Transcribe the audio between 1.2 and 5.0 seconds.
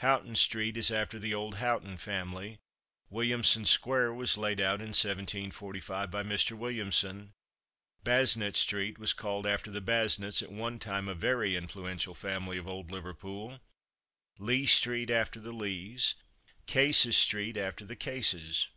old Houghton family. Williamson square was laid out in